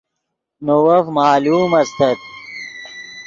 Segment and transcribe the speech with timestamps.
[0.65, 2.19] نے وف معلوم استت